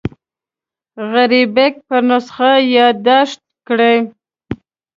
[1.11, 3.95] غریبک پر نسخه یاداښت کړی.